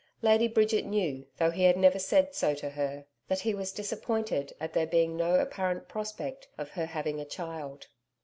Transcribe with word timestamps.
Lady 0.23 0.47
Bridget 0.47 0.83
knew, 0.87 1.27
though 1.37 1.51
he 1.51 1.65
had 1.65 1.77
never 1.77 1.99
said 1.99 2.33
so 2.33 2.55
to 2.55 2.71
her, 2.71 3.05
that 3.27 3.41
he 3.41 3.53
was 3.53 3.71
disappointed 3.71 4.51
at 4.59 4.73
there 4.73 4.87
being 4.87 5.15
no 5.15 5.35
apparent 5.35 5.87
prospect 5.87 6.47
of 6.57 6.71
her 6.71 6.87
having 6.87 7.21
a 7.21 7.23
child. 7.23 7.85